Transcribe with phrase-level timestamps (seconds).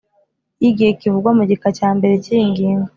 [0.61, 2.89] Y igihe kivugwa mu gika cya mbere cy iyi ngingo